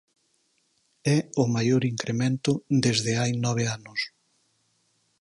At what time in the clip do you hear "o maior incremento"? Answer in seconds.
1.43-2.51